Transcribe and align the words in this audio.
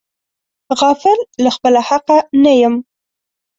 غافل 0.79 1.19
له 1.43 1.49
خپله 1.55 1.81
حقه 1.89 2.17
نه 2.43 2.51
یم. 2.61 2.75